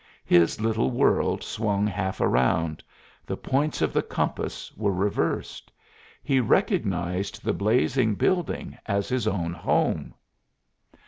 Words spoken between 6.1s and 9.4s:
He recognized the blazing building as his